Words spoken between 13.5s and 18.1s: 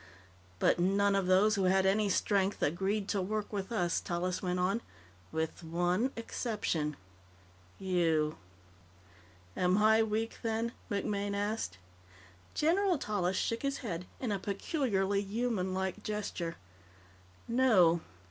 his head in a peculiarly humanlike gesture. "No.